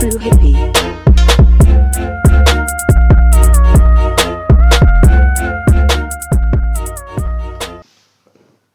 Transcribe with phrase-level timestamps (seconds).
[0.00, 0.54] true hippie.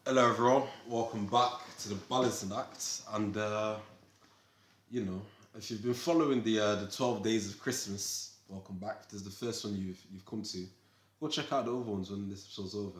[0.05, 3.01] Hello everyone, welcome back to the Balancing Act.
[3.13, 3.77] And uh,
[4.91, 5.19] you know,
[5.57, 9.09] if you've been following the uh, the twelve days of Christmas, welcome back.
[9.09, 10.59] This is the first one you've you've come to.
[11.19, 12.99] Go check out the other ones when this episode's over.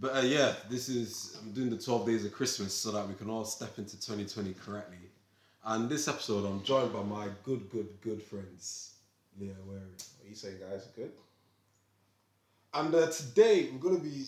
[0.00, 3.12] But uh, yeah, this is I'm doing the twelve days of Christmas so that we
[3.12, 5.01] can all step into 2020 correctly.
[5.64, 8.94] And this episode, I'm joined by my good, good, good friends,
[9.38, 9.80] Leah Wary.
[9.80, 10.88] What are you saying, guys?
[10.96, 11.12] Good.
[12.74, 14.24] And uh, today we're going to be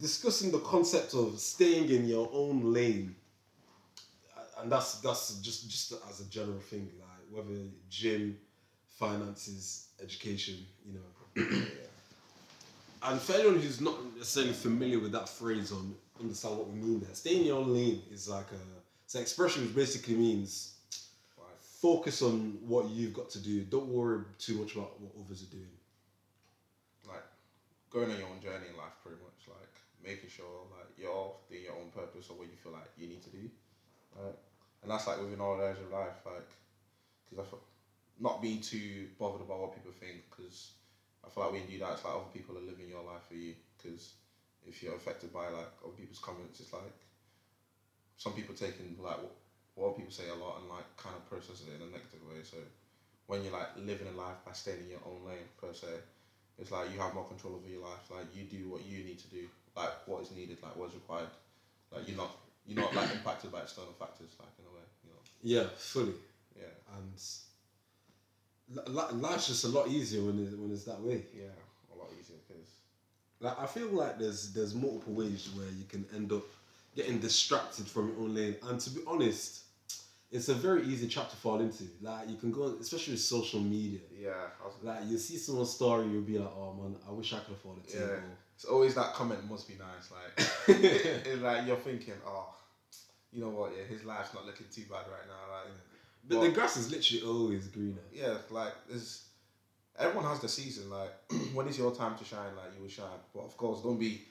[0.00, 3.14] discussing the concept of staying in your own lane,
[4.60, 8.36] and that's that's just just as a general thing, like whether gym,
[8.88, 11.56] finances, education, you know.
[13.00, 15.78] And for anyone who's not necessarily familiar with that phrase or
[16.18, 18.77] understand what we mean there, staying in your own lane is like a
[19.14, 20.74] an expression which basically means
[21.80, 23.62] focus on what you've got to do.
[23.62, 25.70] Don't worry too much about what others are doing.
[27.06, 27.22] Like
[27.90, 29.46] going on your own journey in life, pretty much.
[29.46, 33.06] Like making sure like you're doing your own purpose or what you feel like you
[33.06, 33.48] need to do.
[34.18, 34.34] Right.
[34.82, 36.50] And that's like within all areas of life, like
[37.24, 37.62] because I feel
[38.20, 40.72] not being too bothered about what people think, because
[41.24, 43.22] I feel like when you do that, it's like other people are living your life
[43.28, 43.54] for you.
[43.78, 44.14] Because
[44.66, 46.98] if you're affected by like other people's comments, it's like
[48.18, 49.16] some people taking like
[49.74, 52.42] what, people say a lot and like kind of process it in a negative way.
[52.42, 52.58] So
[53.30, 55.86] when you're like living a life by staying in your own lane per se,
[56.58, 58.02] it's like you have more control over your life.
[58.10, 59.46] Like you do what you need to do,
[59.76, 61.30] like what is needed, like what is required.
[61.94, 62.34] Like you're not
[62.66, 65.22] you're not like impacted by external factors, like in a way, you know.
[65.40, 66.18] Yeah, fully.
[66.58, 67.14] Yeah, and
[68.74, 71.22] li- li- life's just a lot easier when it, when it's that way.
[71.34, 71.54] yeah,
[71.94, 72.66] a lot easier because
[73.40, 76.44] Like I feel like there's there's multiple ways where you can end up
[76.98, 79.62] getting distracted from your own lane, and to be honest,
[80.32, 81.84] it's a very easy trap to fall into.
[82.02, 84.00] Like you can go, on, especially with social media.
[84.20, 84.32] yeah,
[84.82, 87.78] Like you see someone's story, you'll be like, "Oh man, I wish I could afford
[87.78, 88.00] a yeah.
[88.00, 90.10] table." It's always that comment must be nice.
[90.10, 90.48] Like
[90.84, 92.52] it's like you're thinking, oh,
[93.32, 93.72] you know what?
[93.76, 95.42] Yeah, his life's not looking too bad right now.
[95.54, 95.68] Like
[96.26, 98.02] The, the grass is literally always greener.
[98.12, 99.26] yeah, like there's
[99.96, 100.90] everyone has the season.
[100.90, 101.12] Like
[101.54, 102.56] when is your time to shine?
[102.56, 104.22] Like you will shine, but of course, don't be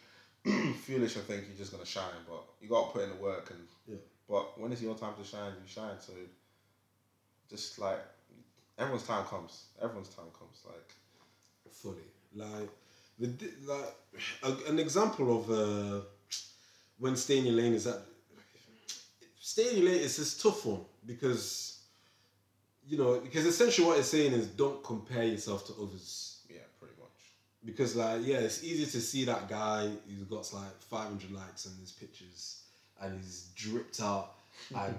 [0.85, 2.21] foolish and think you're just gonna shine.
[2.27, 3.97] But you got to put in the work, and Yeah.
[4.29, 5.53] but it's your time to shine?
[5.61, 5.99] You shine.
[5.99, 6.13] So
[7.49, 7.99] just like
[8.77, 9.65] everyone's time comes.
[9.81, 10.61] Everyone's time comes.
[10.65, 10.93] Like
[11.71, 12.07] fully.
[12.35, 12.69] Like
[13.19, 13.29] the
[13.65, 13.95] like
[14.43, 16.01] a, an example of uh,
[16.99, 18.01] when staying in your lane is that
[19.39, 21.79] staying in your lane is this tough one because
[22.87, 26.25] you know because essentially what it's saying is don't compare yourself to others yeah, pretty
[26.27, 26.36] much.
[27.67, 31.73] Because like yeah it's easy to see that guy who's got like 500 likes on
[31.81, 32.61] his pictures
[33.01, 34.31] and he's dripped out
[34.73, 34.95] and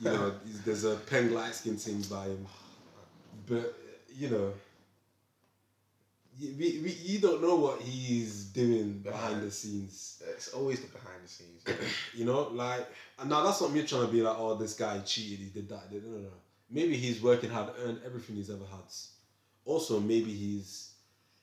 [0.00, 2.46] you know he's, there's a peng light skin thing by him
[3.46, 3.74] but
[4.16, 4.52] you know
[6.40, 9.42] we, we, you don't know what he's doing behind Behind.
[9.42, 11.62] the scenes It's always the behind the scenes.
[12.14, 12.86] you know like
[13.18, 15.68] and now that's not me trying to be like oh this guy cheated he did
[15.68, 16.06] that he did.
[16.06, 16.28] no no no
[16.70, 18.80] maybe he's working hard earned everything he's ever had
[19.64, 20.91] also maybe he's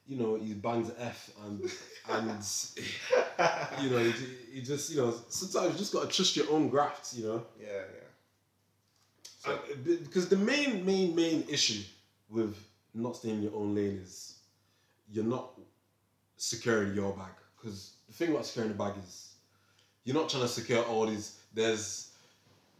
[0.09, 1.61] you know he bangs F and
[2.09, 2.27] and
[3.83, 3.99] you know
[4.53, 7.45] he, just you know sometimes you just got to trust your own graft you know
[7.61, 8.09] yeah, yeah.
[9.39, 9.57] So Uh,
[10.05, 11.83] because the main, main, main issue
[12.29, 12.55] with
[12.93, 14.39] not staying in your own lane is
[15.11, 15.51] you're not
[16.37, 17.31] securing your bag.
[17.55, 19.33] Because the thing about securing the bag is
[20.03, 21.39] you're not trying to secure all these.
[21.53, 22.11] There's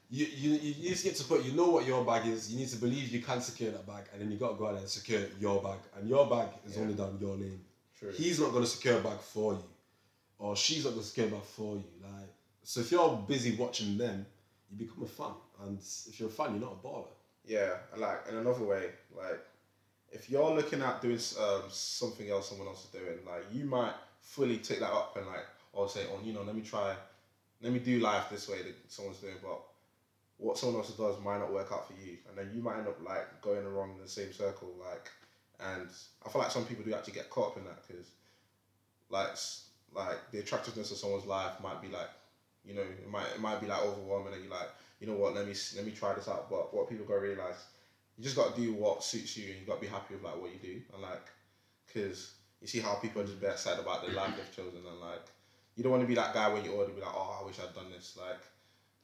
[0.10, 2.52] you, you, you just get to put you know what your bag is.
[2.52, 4.66] You need to believe you can secure that bag, and then you got to go
[4.68, 5.78] out there and secure your bag.
[5.98, 6.82] And your bag is Yeah.
[6.82, 7.62] only down your lane.
[7.98, 8.12] true.
[8.12, 9.64] He's not going to secure a bag for you,
[10.40, 11.84] or she's not going to secure a bag for you.
[12.02, 12.30] Like
[12.64, 14.26] so, if you're busy watching them,
[14.72, 15.78] you become a fan, and
[16.08, 17.08] if you're a fan, you're not a baller.
[17.46, 19.40] Yeah, and like in another way, like
[20.12, 23.94] if you're looking at doing um, something else someone else is doing, like you might
[24.22, 26.96] fully take that up and like or say, oh, you know, let me try,
[27.62, 29.60] let me do life this way that someone's doing, but
[30.40, 32.88] what someone else does might not work out for you, and then you might end
[32.88, 35.10] up like going around in the same circle, like,
[35.60, 35.88] and
[36.26, 38.08] I feel like some people do actually get caught up in that because,
[39.10, 39.36] like,
[39.94, 42.10] like the attractiveness of someone's life might be like,
[42.66, 44.70] you know, it might it might be like overwhelming, and you're like,
[45.00, 47.66] you know what, let me let me try this out, but what people gotta realize
[48.20, 50.24] you just got to do what suits you and you got to be happy with
[50.24, 50.82] like what you do.
[50.94, 51.26] And like
[51.88, 55.00] because you see how people are just very excited about the life they've chosen and
[55.00, 55.24] like
[55.76, 57.56] you don't want to be that guy when you already be like oh I wish
[57.60, 58.18] I'd done this.
[58.20, 58.42] Like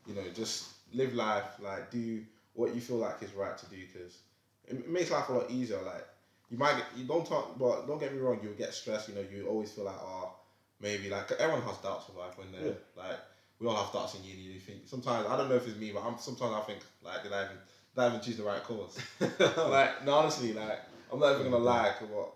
[0.05, 2.21] you know just live life like do
[2.53, 4.19] what you feel like is right to do because
[4.67, 6.05] it makes life a lot easier like
[6.49, 9.13] you might get, you don't talk but don't get me wrong you'll get stressed you
[9.15, 10.29] know you always feel like oh
[10.79, 12.71] maybe like everyone has doubts of life when they're Yeah.
[12.95, 13.19] like
[13.59, 15.91] we all have doubts in uni you think sometimes I don't know if it's me
[15.91, 17.57] but I'm sometimes I think like did I even
[17.95, 18.97] not even choose the right course.
[19.57, 20.79] like, no, honestly, like,
[21.11, 22.29] I'm not even gonna lie, but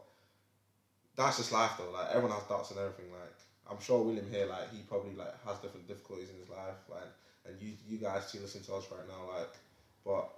[1.15, 1.89] that's just life though.
[1.91, 3.11] Like, everyone has doubts and everything.
[3.11, 3.33] Like,
[3.69, 7.11] I'm sure William here, like, he probably like has different difficulties in his life, like,
[7.49, 9.49] and you, you guys too listen to us right now, like,
[10.05, 10.29] but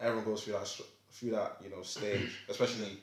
[0.00, 0.68] everyone goes through that,
[1.12, 2.98] through that, you know, stage, especially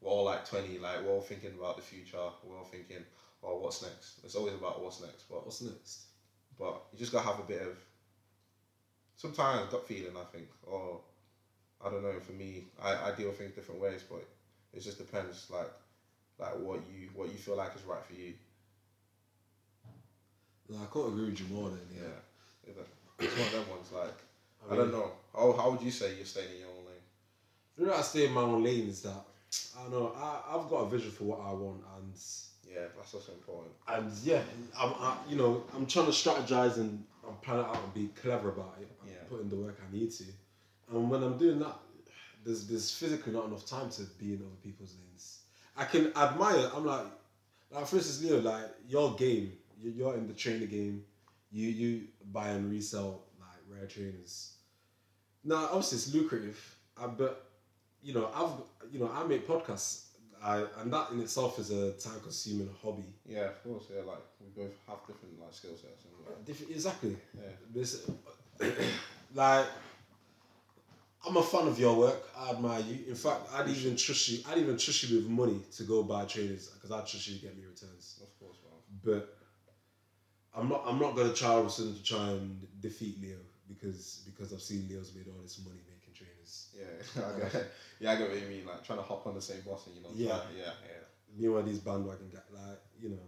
[0.00, 3.04] we're all like 20, like, we're all thinking about the future, we're all thinking,
[3.42, 4.20] oh, what's next?
[4.24, 6.02] It's always about what's next, but What's next?
[6.58, 7.76] but you just gotta have a bit of
[9.16, 11.00] sometimes gut feeling I think or
[11.84, 14.24] I don't know for me I, I deal with things different ways but
[14.72, 15.70] it just depends like
[16.38, 18.34] like what you what you feel like is right for you
[20.68, 22.31] No, I can't agree with you more than yeah, yeah.
[23.42, 24.14] One of them ones like
[24.70, 27.04] I, I, don't know how, how would you say you're staying in your own lane
[27.76, 29.24] The reason I stay in my own lane is that
[29.78, 32.12] I don't know I, I've got a vision for what I want and
[32.72, 34.42] yeah that's also important and yeah,
[34.78, 38.48] I'm I, you know I'm trying to strategize and I'm planning out and be clever
[38.50, 38.88] about it.
[39.02, 39.18] and Yeah.
[39.28, 40.24] putting the work I need to,
[40.90, 41.76] and when I'm doing that,
[42.44, 45.40] there's there's physically not enough time to be in other people's lanes.
[45.76, 46.70] I can admire.
[46.74, 47.06] I'm like,
[47.70, 51.04] like for instance, Leo, like your game, you're in the trainer game.
[51.50, 52.02] You you
[52.32, 53.22] buy and resell
[53.82, 54.54] like trainers.
[55.44, 57.50] Now, obviously, it's lucrative, uh, but
[58.02, 60.06] you know, I've you know, I make podcasts,
[60.42, 63.04] I, and that in itself is a time-consuming hobby.
[63.26, 67.16] yeah of course yeah like we both have different like skill sets and exactly.
[67.34, 68.08] yeah This,
[69.34, 69.66] like,
[71.26, 72.20] I'm a fan of your work.
[72.36, 72.98] I admire you.
[73.08, 74.38] In fact, I'd even trust you.
[74.48, 77.42] I'd even trust you with money to go buy trainers because I trust you to
[77.42, 78.20] get me returns.
[78.22, 79.36] of course man But
[80.56, 80.82] I'm not.
[80.86, 83.38] I'm not gonna try all of a sudden to try and defeat Leo
[83.68, 86.68] because because I've seen Leo's made all this money making trainers.
[86.76, 87.66] yeah I get,
[88.00, 89.96] yeah I get what you mean like trying to hop on the same bus and
[89.96, 90.40] you know Yeah.
[90.56, 90.98] yeah yeah
[91.38, 93.22] Meanwhile, these bandwagon guys, like you know,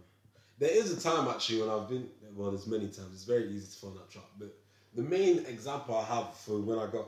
[0.59, 2.07] there is a time actually when I've been.
[2.35, 3.13] Well, there's many times.
[3.13, 4.25] It's very easy to fall in that trap.
[4.37, 4.55] But
[4.93, 7.07] the main example I have for when I got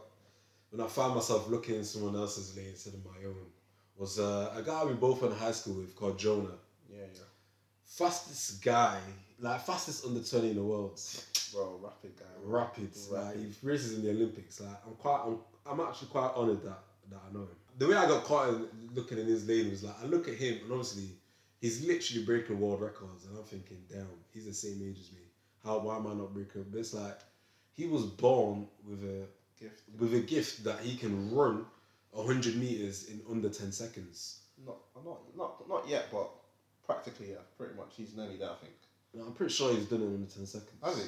[0.71, 3.45] when I found myself looking in someone else's lane instead of my own
[3.95, 6.57] was uh, a guy we both went to high school with called Jonah.
[6.89, 7.21] yeah yeah
[7.85, 8.99] Fastest guy,
[9.39, 10.99] like fastest under twenty in the world.
[11.53, 14.61] Bro rapid guy Rapid, like he races in the Olympics.
[14.61, 16.79] Like I'm quite, I'm, I'm actually quite honoured that
[17.09, 17.55] that I know him.
[17.77, 20.35] The way I got caught in, looking in his lane was like I look at
[20.35, 21.09] him and obviously
[21.59, 25.21] he's literally breaking world records and I'm thinking, damn, he's the same age as me.
[25.63, 26.65] How why am I not breaking?
[26.71, 27.19] But it's like
[27.73, 29.25] he was born with a
[29.61, 31.65] gift with a gift that he can run
[32.15, 34.39] hundred meters in under ten seconds.
[34.65, 36.29] Not, not, not, not yet, but
[36.83, 37.93] practically, yeah, pretty much.
[37.95, 38.73] He's nearly there, I think.
[39.13, 40.81] And I'm pretty sure he's done it in under ten seconds.
[40.83, 41.03] Has he?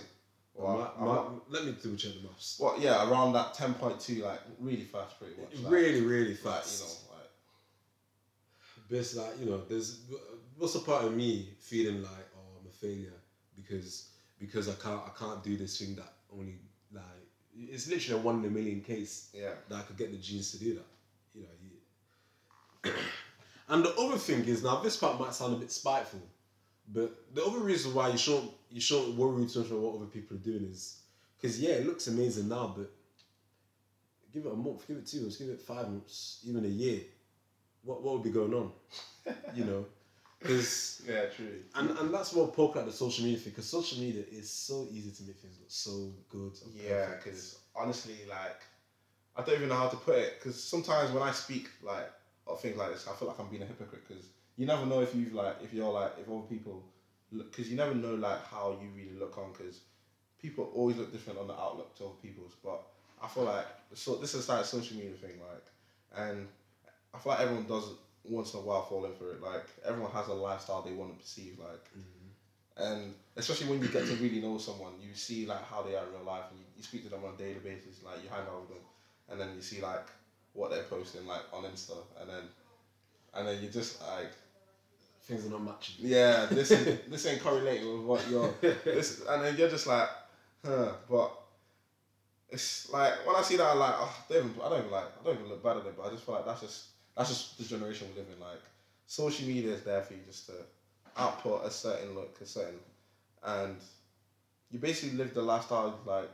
[0.59, 2.57] Well, my- my- let me double check the maths.
[2.59, 5.55] well, yeah, around that ten point two, like really fast, pretty much.
[5.55, 6.81] Like, really, really like, fast.
[6.81, 10.01] you know, like it's like, you know, there's
[10.57, 13.13] what's the part of me feeling like, oh, I'm a failure
[13.55, 14.09] because
[14.39, 16.55] because I can't I can't do this thing that only
[16.93, 17.03] like
[17.55, 20.51] it's literally a one in a million case yeah, that I could get the genes
[20.51, 20.87] to do that.
[21.35, 21.49] You know.
[22.83, 22.91] You,
[23.69, 26.21] and the other thing is now this part might sound a bit spiteful,
[26.91, 30.05] but the other reason why you shouldn't you shouldn't worry too much about what other
[30.05, 31.01] people are doing is
[31.39, 32.91] because yeah, it looks amazing now, but
[34.33, 37.01] give it a month, give it two months, give it five months, even a year.
[37.83, 38.71] What what would be going on?
[39.55, 39.85] you know,
[40.39, 41.61] because yeah, true.
[41.75, 44.87] and and that's what poke at the social media thing because social media is so
[44.91, 46.53] easy to make things look so good.
[46.75, 48.61] Yeah, because honestly, like
[49.39, 50.39] I don't even know how to put it.
[50.39, 52.11] Because sometimes when I speak like
[52.45, 54.07] of things like this, I feel like I'm being a hypocrite.
[54.07, 54.25] Because
[54.59, 56.83] you never know if you've like if you're like if other people.
[57.31, 59.53] Because you never know like how you really look on.
[59.53, 59.79] Because
[60.41, 62.55] people always look different on the outlook to other people's.
[62.61, 62.83] But
[63.23, 65.39] I feel like so this is like a social media thing.
[65.39, 66.47] Like, and
[67.13, 67.85] I feel like everyone does
[68.25, 69.41] once in a while fall in for it.
[69.41, 71.57] Like everyone has a lifestyle they want to perceive.
[71.57, 72.83] Like mm-hmm.
[72.83, 76.03] and especially when you get to really know someone, you see like how they are
[76.05, 78.03] in real life, and you, you speak to them on a daily basis.
[78.03, 78.85] Like you hang out with them,
[79.29, 80.07] and then you see like
[80.51, 82.43] what they're posting like on Insta, and then
[83.33, 84.31] and then you just like,
[85.29, 85.95] things are not matching.
[85.99, 88.53] yeah, this is, this ain't correlating with what you're.
[88.61, 90.09] This, and then you're just like,
[90.65, 90.91] huh.
[91.09, 91.31] But
[92.49, 94.91] it's like when I see that, I'm like, oh, I don't even, I don't even
[94.91, 96.87] like, I don't even look bad at it, but I just feel like that's just
[97.15, 98.39] that's just the generation we live in.
[98.39, 98.59] Like
[99.05, 100.53] social media is there for you just to
[101.15, 102.79] output a certain look, a certain,
[103.43, 103.77] and
[104.71, 106.31] you basically live the lifestyle like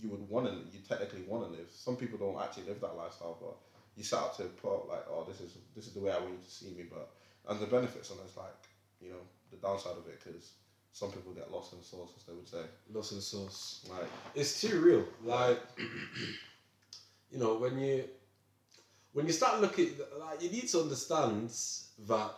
[0.00, 1.66] you would want to, you technically want to live.
[1.74, 3.56] Some people don't actually live that lifestyle, but
[3.96, 6.20] you set out to put up like, oh, this is this is the way I
[6.20, 6.84] want you to see me.
[6.88, 7.10] But
[7.48, 8.54] and the benefits and it's like,
[9.00, 10.52] you know, the downside of it because
[10.92, 12.62] some people get lost in the sauce, as they would say.
[12.92, 13.86] Lost in the sauce.
[13.88, 15.04] Like, It's too real.
[15.24, 15.60] Like,
[17.30, 18.04] you know, when you
[19.12, 19.90] when you start looking,
[20.20, 21.50] like, you need to understand
[22.06, 22.30] that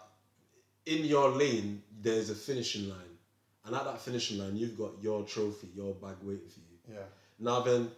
[0.87, 3.17] in your lane there's a finishing line,
[3.65, 6.95] and at that finishing line you've got your trophy, your bag waiting for you.
[6.95, 7.03] yeah,
[7.39, 7.91] Now then,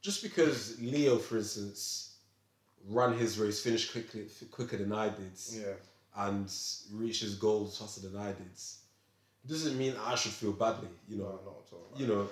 [0.00, 2.16] just because Leo, for instance,
[2.86, 5.72] ran his race, finished quickly, quicker than I did, Yeah.
[6.16, 6.50] And
[6.92, 8.50] reached his goals faster than I did,
[9.46, 10.88] doesn't mean I should feel badly.
[11.08, 11.92] You No, know, not at all.
[11.96, 12.28] you know,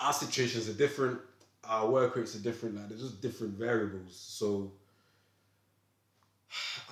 [0.00, 1.20] our situations are different,
[1.64, 2.76] our work rates are different.
[2.76, 4.16] Like, there's just different variables.
[4.16, 4.72] So.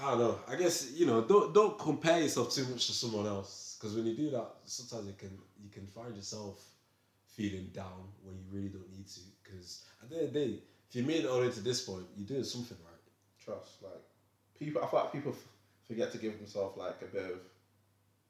[0.03, 0.39] I don't know.
[0.49, 1.21] I guess you know.
[1.23, 5.07] Don't don't compare yourself too much to someone else because when you do that, sometimes
[5.07, 6.65] you can you can find yourself
[7.27, 9.21] feeling down when you really don't need to.
[9.43, 10.59] Because at the end of the day,
[10.89, 13.45] if you made it all the way to this point, you're doing something right.
[13.45, 13.83] trust.
[13.83, 13.93] Like
[14.59, 15.35] people, I feel like people
[15.91, 17.41] forget to give himself like a bit of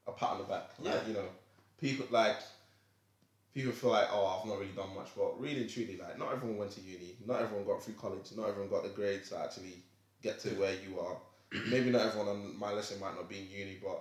[0.08, 0.70] a pat on the back.
[0.78, 1.06] Like, Yeah.
[1.08, 1.28] you know,
[1.78, 2.36] people like
[3.54, 6.32] people feel like, oh, I've not really done much, but really, and truly, like not
[6.32, 7.16] everyone went to uni.
[7.26, 8.26] Not everyone got through college.
[8.36, 9.82] Not everyone got the grades to actually
[10.22, 11.16] get to where you are.
[11.68, 14.00] Maybe not everyone on my lesson might not be in uni, but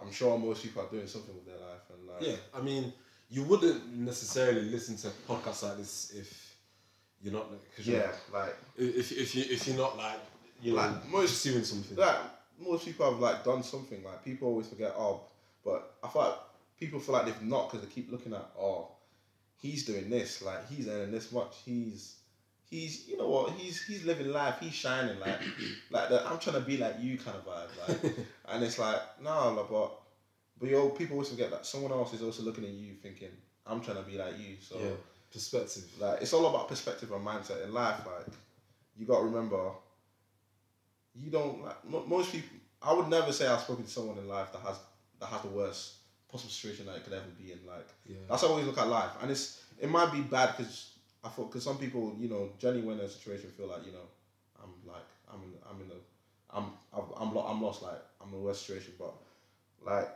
[0.00, 2.92] I'm sure most people are doing something with their life and like Yeah, I mean,
[3.28, 6.56] you wouldn't necessarily listen to podcasts like this if
[7.22, 10.18] you're not because yeah, like if if you if you're not like
[10.62, 11.96] you know Like, most- pursuing something.
[11.96, 12.16] like
[12.58, 14.02] most people have like done something.
[14.02, 15.22] Like people always forget, oh,
[15.64, 16.34] but I feel like
[16.78, 18.88] people feel like they've not because they keep looking at, oh,
[19.56, 22.16] he's doing this, like he's earning this much, he's
[22.68, 25.40] he's you know what, he's he's living life, he's shining, like
[25.90, 28.14] like the, I'm trying to be like you kind of vibe, like,
[28.48, 29.92] and it's like no, like, but
[30.58, 33.30] but yo, people always forget that someone else is also looking at you thinking,
[33.66, 34.78] I'm trying to be like you, so.
[34.78, 34.90] yeah,
[35.32, 35.84] perspective.
[35.98, 38.00] Like it's all about perspective and mindset in life.
[38.06, 38.34] Like
[38.96, 39.70] you got to remember,
[41.18, 42.56] you don't like mo- most people.
[42.82, 44.78] I would never say I've spoken to someone in life that has
[45.20, 45.94] that has the worst
[46.30, 47.58] possible situation that it could ever be in.
[47.66, 50.56] Like Yeah, that's how I always look at life, and it's it might be bad
[50.56, 50.92] because
[51.24, 53.92] I thought because some people you know genuinely when in a situation feel like you
[53.92, 54.06] know
[54.62, 58.28] I'm like I'm in I'm in a I'm I've, I'm lo- I'm lost like I'm
[58.32, 59.14] in a worse situation, but
[59.84, 60.08] like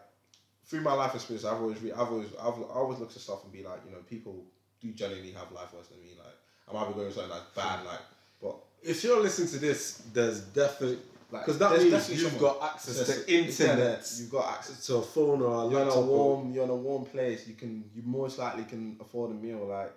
[0.66, 3.42] through my life experience, I've always re- I've always I've I always looked at stuff
[3.44, 4.44] and be like you know people
[4.80, 6.10] do genuinely have life worse than me.
[6.18, 6.34] Like
[6.68, 8.00] I might be going through something that's bad, like
[8.40, 10.98] but if you're listening to this, there's definitely
[11.30, 14.86] like because that means you've someone- got access to internet, You've got access.
[14.86, 16.52] to a phone or a You're in a warm.
[16.52, 17.46] You're in a warm place.
[17.46, 17.84] You can.
[17.94, 19.64] You most likely can afford a meal.
[19.66, 19.96] Like,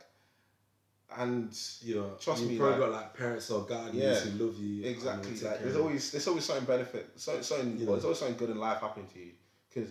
[1.17, 4.45] and you know, Trust you've me, probably like- got like parents or guardians Yeah, who
[4.45, 4.85] love you.
[4.85, 5.31] Exactly.
[5.31, 7.91] Like care there's always there's always something benefit, so, something You well, know.
[7.93, 9.31] there's always something good in life happening to you.
[9.73, 9.89] Because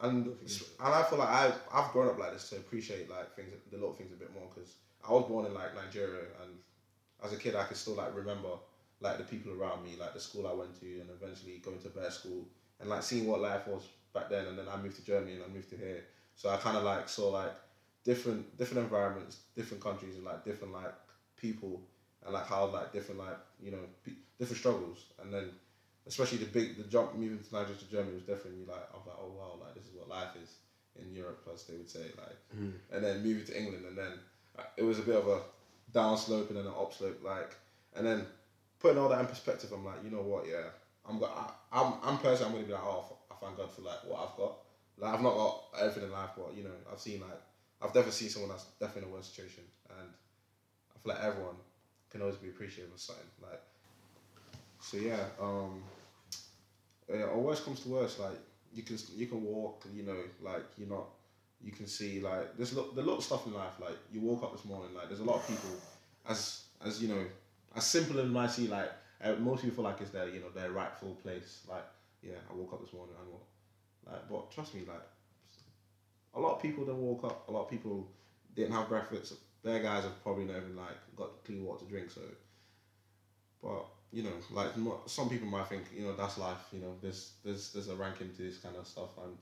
[0.00, 3.52] and and I feel like I I've grown up like this to appreciate like things
[3.70, 4.48] the little things a bit more.
[4.52, 4.72] Because
[5.08, 6.52] I was born in like Nigeria, and
[7.24, 8.48] as a kid I could still like remember
[9.00, 11.88] like the people around me, like the school I went to, and eventually going to
[11.88, 12.44] better school,
[12.80, 13.82] and like seeing what life was
[14.12, 14.46] back then.
[14.46, 16.04] And then I moved to Germany, and I moved to here.
[16.34, 17.52] So I kind of like saw like
[18.04, 20.94] different different environments, different countries, and like different like
[21.36, 21.80] people,
[22.24, 25.50] and like how like different like you know pe- different struggles, and then
[26.06, 29.06] especially the big the jump moving to Nigeria to Germany was definitely like I was
[29.06, 30.56] like oh wow like this is what life is
[31.00, 32.72] in Europe as they would say like, Mhm.
[32.90, 34.12] and then moving to England, and then
[34.58, 35.40] uh, it was a bit of a
[35.92, 37.54] down slope and then an upslope, like,
[37.96, 38.26] and then
[38.80, 40.68] putting all that in perspective, I'm like you know what yeah
[41.08, 43.82] I'm go- I, I'm I'm personally I'm gonna be like oh I thank God for
[43.82, 44.52] like what I've got.
[44.98, 47.40] Like I've not got everything in life, but you know I've seen like
[47.80, 50.08] I've definitely seen someone that's definitely in a worse situation, and
[50.94, 51.54] I feel like everyone
[52.10, 53.24] can always be appreciative of something.
[53.40, 53.60] Like,
[54.80, 55.82] so yeah, um,
[57.08, 58.38] yeah, or worst comes to worst, like
[58.72, 61.06] you can you can walk, you know, like you're not,
[61.62, 63.72] you can see like there's a lot, there's a lot of stuff in life.
[63.80, 65.70] Like you woke up this morning, like there's a lot of people,
[66.28, 67.24] as as you know,
[67.76, 68.90] as simple as might see, like
[69.22, 71.62] uh, most people feel like it's their you know their rightful place.
[71.68, 71.84] Like
[72.22, 73.42] yeah, I woke up this morning and what,
[74.12, 75.02] like, but trust me, like
[76.34, 77.48] a lot of people don't woke up.
[77.48, 78.08] A lot of people
[78.54, 79.34] didn't have breakfast.
[79.62, 82.10] Their guys have probably not even like got clean water to drink.
[82.10, 82.20] So,
[83.62, 84.70] but you know, like
[85.06, 86.68] some people might think, you know, that's life.
[86.72, 89.36] You know, there's there's there's a ranking to this kind of stuff, and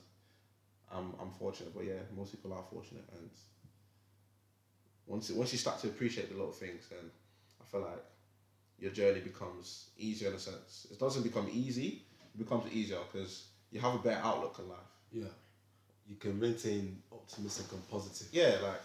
[0.91, 1.73] I'm I'm fortunate.
[1.75, 3.29] But yeah, most people are fortunate, and
[5.05, 7.09] once once you start to appreciate the little things, then
[7.61, 8.03] I feel like
[8.79, 10.87] your journey becomes easier in a sense.
[10.91, 12.03] It doesn't become easy.
[12.33, 14.77] It becomes easier because you have a better outlook in life.
[15.11, 15.33] Yeah,
[16.07, 18.27] you can maintain optimistic and positive.
[18.31, 18.81] Yeah, like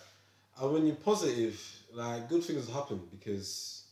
[0.61, 1.61] And when you're positive,
[1.92, 3.85] like good things happen because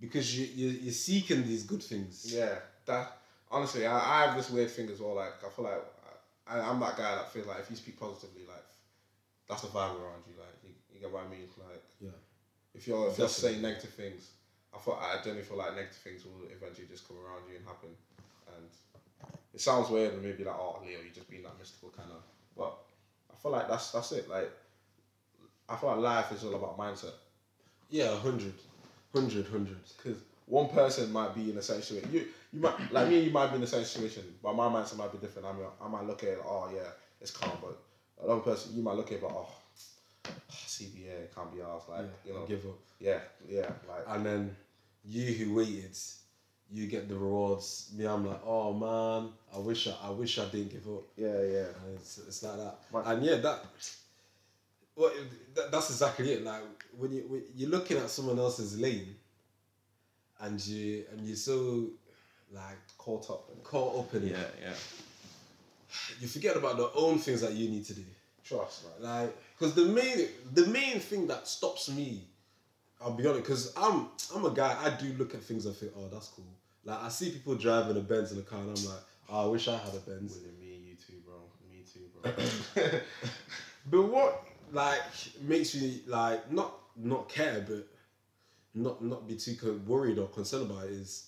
[0.00, 2.32] because you you you're seeking these good things.
[2.34, 3.18] Yeah, that
[3.50, 5.14] honestly, I, I have this weird thing as well.
[5.14, 5.84] Like I feel like
[6.48, 8.64] I, I'm that guy that feels like if you speak positively, like
[9.48, 10.34] that's the vibe around you.
[10.38, 11.48] Like you, you get what I mean?
[11.58, 12.16] Like Yeah.
[12.74, 14.30] if you're if you're saying negative things,
[14.74, 17.66] I thought I genuinely feel like negative things will eventually just come around you and
[17.66, 17.90] happen.
[18.56, 18.68] And
[19.54, 22.22] it sounds weird and maybe like, oh Leo, you just being that mystical kind of.
[22.56, 22.74] But
[23.32, 24.28] I feel like that's that's it.
[24.28, 24.50] Like
[25.68, 27.14] I feel like life is all about mindset.
[27.90, 28.52] Yeah, 100.
[29.12, 29.76] 100, 100.
[29.96, 32.08] Because one person might be in a situation.
[32.12, 33.20] You, you might like me.
[33.20, 35.48] You might be in the same situation, but my mindset might be different.
[35.48, 36.38] I mean, I might look at it.
[36.44, 36.88] Oh yeah,
[37.20, 37.78] it's calm, but
[38.24, 39.48] another person you might look at it, but oh,
[40.50, 41.82] CBA can't be ours.
[41.88, 42.78] Like yeah, you know, give up.
[42.98, 44.56] yeah, yeah, like And then
[45.04, 45.96] you who waited,
[46.72, 47.90] you get the rewards.
[47.96, 51.04] Me, I'm like, oh man, I wish I, I wish I didn't give up.
[51.16, 51.66] yeah, yeah.
[51.84, 52.78] And it's, it's like that.
[53.06, 53.64] And yeah, that,
[54.96, 55.12] well,
[55.54, 56.44] that, that's exactly it.
[56.44, 56.62] Like
[56.96, 59.14] when you when you're looking at someone else's lane,
[60.40, 61.86] and you and you're so
[62.52, 63.48] like Caught up.
[63.50, 63.64] In it.
[63.64, 64.38] caught up in it, yeah.
[64.62, 64.74] yeah.
[66.20, 68.04] you forget about the own things that you need to do.
[68.44, 69.20] Trust, right?
[69.20, 72.24] Like, because the main the main thing that stops me,
[73.00, 74.76] I'll be honest, because I'm I'm a guy.
[74.82, 76.44] I do look at things and think, oh, that's cool.
[76.84, 79.00] Like I see people driving a Benz in a car, and I'm like,
[79.30, 80.36] oh, I wish I had a Benz.
[80.36, 81.36] William, me, you too, bro.
[81.70, 83.00] Me too, bro.
[83.90, 85.00] But what like
[85.42, 87.86] makes me like not not care, but
[88.74, 91.27] not not be too worried or concerned about is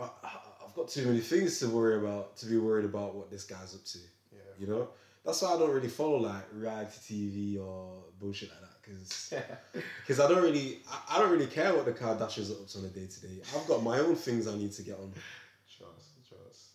[0.00, 0.30] I,
[0.66, 3.74] I've got too many things to worry about to be worried about what this guy's
[3.74, 3.98] up to.
[4.32, 4.38] yeah.
[4.58, 4.88] You know,
[5.24, 9.34] that's why I don't really follow like reality TV or bullshit like that because
[10.00, 12.78] because I don't really I, I don't really care what the Kardashians are up to
[12.78, 13.42] on a day to day.
[13.56, 15.12] I've got my own things I need to get on.
[15.76, 16.66] Trust, trust.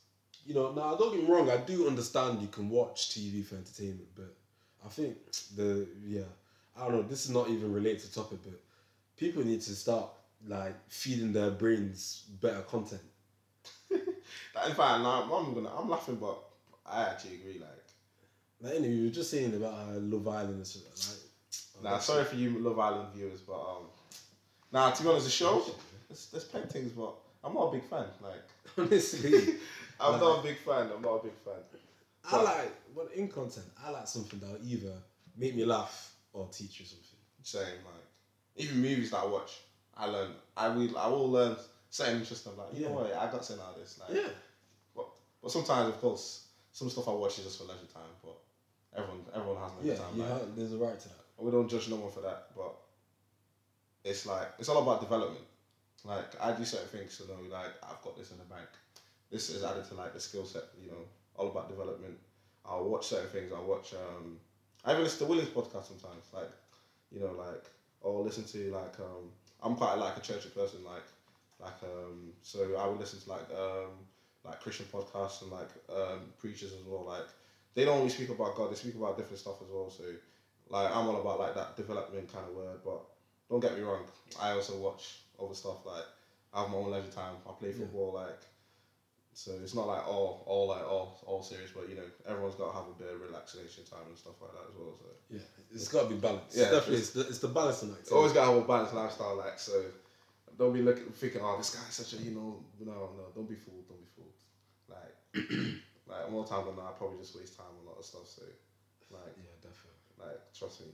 [0.46, 1.50] You know, now don't get me wrong.
[1.50, 4.36] I do understand you can watch TV for entertainment, but
[4.86, 5.18] I think
[5.56, 6.22] the yeah,
[6.78, 7.04] I don't know.
[7.04, 8.60] This is not even related to topic, but
[9.18, 10.10] people need to start
[10.48, 13.02] like feeding their brains better content.
[14.56, 16.38] Like, in fact, now I'm gonna, I'm laughing, but
[16.86, 17.60] I actually agree.
[17.60, 17.70] Like,
[18.62, 21.18] Like anyway, you were just saying about uh, Love Island and stuff.
[21.82, 23.84] Like, nah, sorry for you Love Island viewers, but um,
[24.72, 25.64] nah, to be honest, the show,
[26.10, 27.14] there's, there's plenty things, but
[27.44, 28.06] I'm not a big fan.
[28.22, 28.44] Like,
[28.78, 29.56] honestly,
[30.00, 30.90] I'm Like- not a big fan.
[30.96, 31.54] I'm not a big fan.
[32.32, 33.66] I like well in content.
[33.86, 34.94] I like something that will either
[35.36, 37.10] make me laugh or teach you something.
[37.42, 38.06] Same, like,
[38.56, 39.60] even movies that I watch,
[39.98, 40.32] I learn.
[40.56, 41.58] I will, I will learn
[41.94, 42.58] something interesting.
[42.58, 43.14] Like, you know what?
[43.14, 44.00] I got out of this.
[44.00, 44.30] Like, Yeah,
[44.96, 45.08] But,
[45.42, 48.14] but sometimes, of course, some stuff I watch is just for leisure time.
[48.24, 48.38] But
[48.98, 50.16] everyone, everyone has leisure yeah, time.
[50.16, 51.24] you like, there's a right to that.
[51.38, 52.48] we don't judge no one for that.
[52.56, 52.74] But
[54.04, 55.46] it's like it's all about development.
[56.04, 58.68] Like I do certain things to know, like I've got this in the bank.
[59.32, 60.64] This is added to like the skill set.
[60.84, 61.04] You know,
[61.36, 62.18] all about development.
[62.66, 63.52] I'll watch certain things.
[63.56, 63.94] I'll watch.
[63.94, 64.38] Um,
[64.84, 66.26] I even listen to Williams podcast sometimes.
[66.34, 66.52] Like,
[67.12, 67.64] you know, like
[68.02, 70.84] or listen to like um, I'm quite like a churchy person.
[70.84, 71.06] Like,
[71.64, 73.92] like um, so I would listen to like um,
[74.44, 77.06] like Christian podcasts and like um, preachers as well.
[77.06, 77.28] Like
[77.76, 79.90] they don't only speak about God; they speak about different stuff as well.
[79.90, 80.04] So
[80.70, 82.80] like I'm all about like that development kind of word.
[82.84, 83.02] But
[83.50, 84.04] don't get me wrong,
[84.42, 85.86] I also watch other stuff.
[85.86, 86.06] Like
[86.54, 87.36] I have my own leisure time.
[87.48, 87.76] I play Yeah.
[87.76, 88.14] football.
[88.14, 88.40] Like
[89.36, 91.72] so it's not like all all like all all serious.
[91.72, 94.52] But you know everyone's got to have a bit of relaxation time and stuff like
[94.52, 94.94] that as well.
[95.00, 95.40] So Yeah,
[95.74, 96.56] it's got to be balanced.
[96.58, 96.98] Yeah, Yeah, definitely.
[96.98, 98.12] It's the, it's the balancing act.
[98.12, 99.36] always got to have a balanced lifestyle.
[99.38, 99.82] Like so.
[100.58, 103.56] Don't be looking thinking, oh, this guy's such a you know, no, no, don't be
[103.56, 104.34] fooled, don't be fooled.
[104.90, 105.16] Like,
[106.08, 108.28] like more time than not, I probably just waste time on a lot of stuff.
[108.28, 108.44] So,
[109.10, 110.00] like, Yeah, definitely.
[110.20, 110.88] like trust me,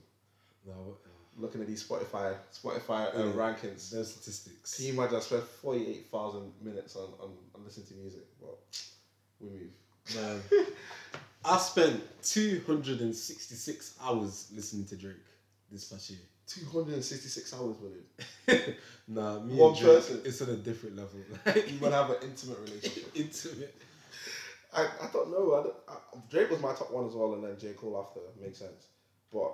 [0.66, 3.32] No, uh, looking at these Spotify Spotify uh, Yeah.
[3.32, 3.90] rankings.
[3.90, 4.76] those statistics.
[4.76, 8.24] Can you imagine I spent forty eight thousand minutes on, on, on listening to music?
[8.40, 8.58] Well,
[9.40, 9.70] we move.
[10.14, 10.40] Man,
[11.44, 15.16] I spent 266 hours listening to Drake
[15.70, 16.18] this past year.
[16.52, 17.92] Two hundred and sixty six hours with
[18.66, 18.74] him.
[19.08, 20.20] nah, me One and Drake, person.
[20.24, 21.20] it's on a different level.
[21.46, 23.10] You want to have an intimate relationship.
[23.14, 23.74] Intimate.
[24.74, 25.54] I, I don't know.
[25.54, 25.94] I, don't, I,
[26.28, 28.20] Drake was my top one as well, and then J Cole after.
[28.42, 28.86] Makes sense.
[29.32, 29.52] But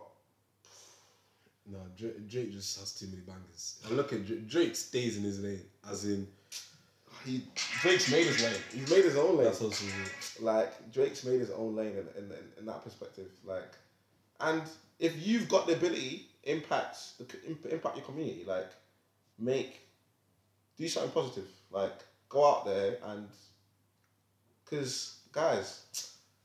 [1.70, 3.78] No, Drake, Drake just has too many bangers.
[3.86, 6.26] And look at Drake, Drake stays in his lane, as in
[7.26, 7.42] he
[7.82, 8.54] Drake's made his lane.
[8.72, 9.44] He's made his own lane.
[9.44, 10.10] that's also weird.
[10.40, 13.28] like Drake's made his own lane in, in, in, in that perspective.
[13.44, 13.70] Like,
[14.40, 14.62] and
[14.98, 18.44] if you've got the ability, impact the impact your community.
[18.46, 18.70] Like,
[19.38, 19.80] make
[20.78, 21.48] do something positive.
[21.70, 23.28] Like, go out there and
[24.64, 25.82] because guys,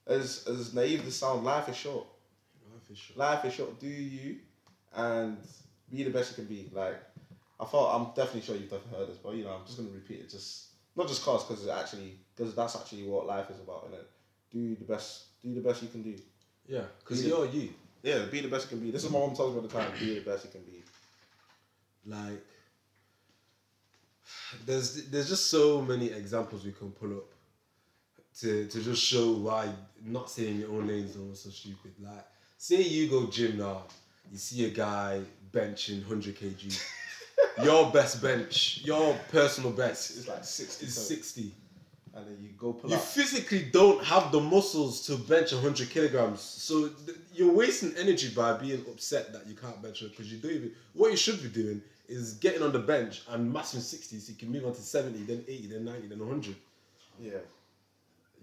[0.05, 2.05] as as naive as sound, life is short.
[2.71, 3.17] Life is short.
[3.17, 3.79] Life is short.
[3.79, 4.37] Do you
[4.93, 5.37] and
[5.91, 6.69] be the best you can be.
[6.73, 6.99] Like,
[7.59, 9.89] I thought I'm definitely sure you've definitely heard this, but you know, I'm just gonna
[9.89, 10.29] repeat it.
[10.29, 13.95] Just not just cause, because it's actually because that's actually what life is about, and
[14.51, 15.25] do the best.
[15.41, 16.15] Do the best you can do.
[16.67, 17.69] Yeah, because you're you.
[18.03, 18.91] Yeah, be the best you can be.
[18.91, 19.91] This is what my mom tells me all the time.
[19.99, 20.83] Be the best you can be.
[22.05, 22.43] Like,
[24.65, 27.31] there's there's just so many examples we can pull up
[28.39, 29.69] to to just show why
[30.03, 31.93] not staying in your own lane is almost so stupid.
[32.01, 32.25] Like,
[32.57, 33.83] say you go gym now,
[34.31, 36.83] you see a guy benching 100 kg.
[37.63, 41.53] your best bench, your personal best is like sixty, is 60.
[42.13, 42.91] And then you go pull out.
[42.91, 43.03] You up.
[43.03, 46.41] physically don't have the muscles to bench 100 kilograms.
[46.41, 50.39] So th- you're wasting energy by being upset that you can't bench it because you
[50.39, 50.71] don't even.
[50.93, 54.37] What you should be doing is getting on the bench and massing 60 so you
[54.37, 56.55] can move on to 70, then 80, then 90, then 100.
[57.21, 57.31] Yeah,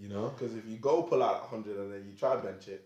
[0.00, 0.28] You know?
[0.38, 2.84] because if you go pull out hundred and then you try bench it,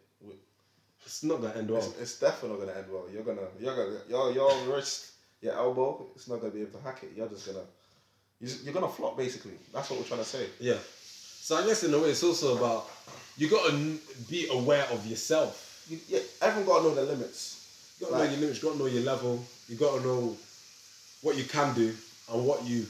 [1.04, 1.80] It's not gonna end well.
[1.80, 3.04] It's, it's definitely not gonna end well.
[3.12, 6.84] You're gonna, you're gonna, your your wrist, your elbow, it's not gonna be able to
[6.84, 7.10] hack it.
[7.16, 7.66] You're just gonna,
[8.42, 9.52] you're, gonna flop basically.
[9.72, 10.46] That's what we're trying to say.
[10.58, 10.78] Yeah.
[10.84, 12.88] So I guess in a way, it's also about
[13.36, 13.72] you gotta
[14.28, 15.86] be aware of yourself.
[15.88, 17.96] You, yeah, everyone gotta know their limits.
[17.98, 18.62] You gotta Like- know your limits.
[18.62, 19.44] You gotta know your level.
[19.68, 20.36] You gotta know
[21.22, 21.94] what you can do
[22.32, 22.86] and what you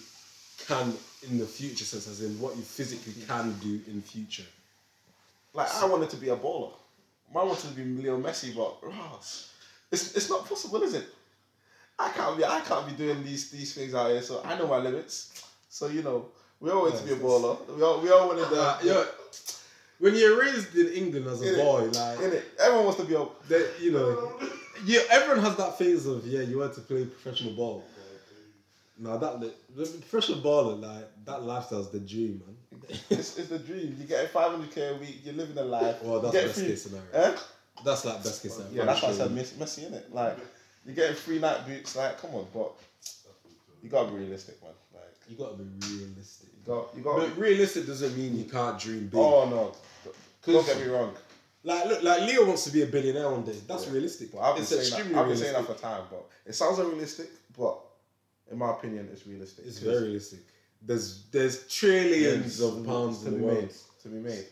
[0.66, 0.96] can
[1.28, 3.26] in the future sense, as in what you physically mm.
[3.26, 4.46] can do in future.
[5.54, 6.72] Like I wanted to be a baller.
[7.34, 9.52] I wanted to be Leo Messi, but Ross,
[9.90, 11.06] it's it's not possible, is it?
[11.98, 14.22] I can't be I can't be doing these these things out here.
[14.22, 15.46] So I know my limits.
[15.68, 16.26] So you know,
[16.60, 17.56] we all want to be a baller.
[17.76, 19.06] We all we all wanted the, Uh, yo,
[19.98, 22.42] when you're raised in England as a boy, like innit?
[22.58, 24.32] Everyone wants to be a that, you know,
[24.84, 27.84] yeah, everyone has that phase of yeah, you want to play professional ball.
[28.98, 29.52] Now that the
[29.84, 32.56] professional baller, like that lifestyle's the dream, man.
[33.10, 33.96] it's, it's the dream.
[33.98, 35.20] You get 500k a week.
[35.24, 36.02] You're living a life.
[36.02, 37.08] Well, that's best free, case scenario.
[37.12, 37.36] Eh?
[37.84, 38.76] That's like best case scenario.
[38.76, 40.12] Yeah, that's why I said Messi, Messi in it.
[40.12, 40.38] Like
[40.86, 41.96] you're getting free Nike boots.
[41.96, 42.72] Like come on, but
[43.82, 44.72] you gotta be realistic, man.
[44.94, 45.64] Like You gotta be
[45.96, 46.48] realistic.
[46.58, 47.16] you got you got.
[47.18, 49.14] But realistic doesn't mean you can't dream big.
[49.18, 50.12] oh no,
[50.52, 51.14] don't get me wrong.
[51.64, 53.56] Like look, like Leo wants to be a billionaire one day.
[53.68, 53.92] That's Yeah.
[53.92, 54.34] realistic.
[54.34, 56.78] Well, I've been, it's saying that, I've been saying that for time, but it sounds
[56.80, 57.28] unrealistic.
[57.56, 57.78] But
[58.50, 59.64] in my opinion, it's realistic.
[59.66, 60.40] It's very realistic.
[60.84, 63.62] There's there's trillions of pounds to in be the world.
[63.62, 63.70] made.
[64.02, 64.46] To be made.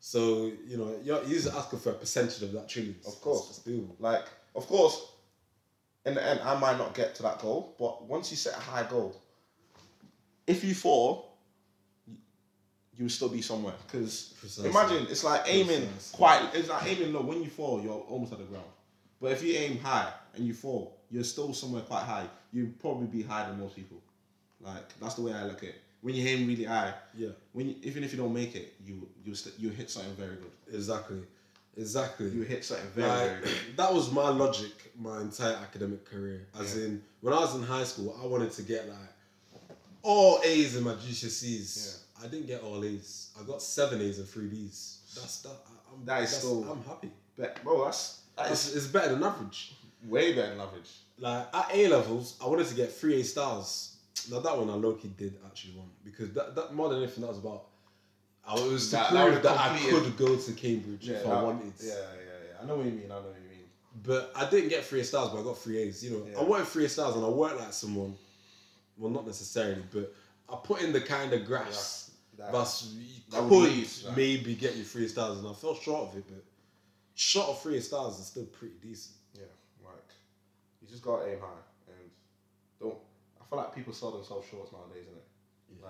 [0.00, 3.06] So you know, you're, you're asking for a percentage of that trillions.
[3.06, 3.48] Of course.
[3.50, 3.94] it's doable.
[4.00, 4.24] Like,
[4.56, 5.06] of course,
[6.06, 8.60] in the end, I might not get to that goal, but once you set a
[8.60, 9.14] high goal,
[10.46, 11.36] if you fall,
[12.06, 12.16] you-
[12.96, 13.74] you will still be somewhere.
[13.86, 14.32] Because
[14.64, 16.16] imagine it's like aiming Precisely.
[16.16, 16.54] quite.
[16.54, 17.22] It's like aiming low.
[17.22, 18.70] When you fall, you're almost at the ground.
[19.20, 22.28] But if you aim high and you fall, you're still somewhere quite high.
[22.52, 24.00] You'd probably be higher than most people.
[24.60, 25.80] Like that's the way I look at it.
[26.02, 29.08] When you aim really high, Yeah, when you, even if you don't make it, you
[29.24, 30.52] you st- you hit something very good.
[30.72, 31.22] exactly,
[31.76, 32.28] exactly.
[32.30, 36.46] You hit something very Like, very that was my logic my entire academic career.
[36.58, 36.84] As Yeah.
[36.86, 40.84] in, when I was in high school, I wanted to get like all A's in
[40.84, 41.98] my GCSEs.
[42.22, 43.30] I didn't get all A's.
[43.38, 44.98] I got seven A's and three B's.
[45.14, 45.50] That's that.
[45.50, 47.10] I- I'm, That is still- I'm happy.
[47.36, 49.74] But, bro, that's that It's, is it's better than average.
[50.04, 50.90] way better than average.
[51.18, 53.96] Like at A levels, I wanted to get three A stars.
[54.30, 57.22] Now that one I low key did actually want because that, that more than anything
[57.22, 57.64] that was about.
[58.46, 61.44] I was to That- that prove that, I could go to Cambridge if I that-
[61.44, 61.72] wanted.
[61.80, 61.98] Yeah, yeah,
[62.52, 62.62] yeah.
[62.62, 63.06] I know what you mean.
[63.10, 63.68] I know what you mean.
[64.04, 66.04] But I didn't get three stars, but I got three A's.
[66.04, 66.38] You know, Yeah.
[66.38, 68.16] I wanted three stars, and I worked like someone.
[68.98, 70.14] Well, not necessarily, but
[70.48, 72.94] I put in the kind of graphs That- that's
[73.30, 74.16] that could that.
[74.16, 76.24] maybe get you three stars, and I fell short of it.
[76.28, 76.44] But
[77.14, 79.16] short of three stars is still pretty decent.
[79.34, 79.42] Yeah,
[79.84, 79.94] like
[80.80, 82.10] you just gotta aim high and
[82.78, 82.96] don't.
[83.40, 85.24] I feel like people sell themselves short nowadays, isn't it?
[85.24, 85.35] Yeah,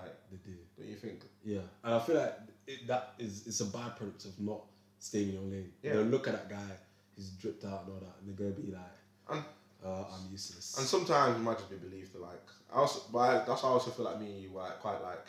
[0.01, 0.57] Like, they do.
[0.77, 1.21] don't you think?
[1.43, 2.35] Yeah, and I feel like
[2.67, 4.61] it, that is it's a byproduct of not
[4.99, 5.71] staying in your lane.
[5.81, 5.93] Yeah.
[5.93, 6.71] They'll look at that guy,
[7.15, 8.95] he's dripped out and all that, and they're gonna be like,
[9.31, 9.43] And
[9.85, 13.19] uh, "I'm useless." and sometimes it might just be belief that like I also, but
[13.19, 15.27] I, that's why I also feel like me and you are quite like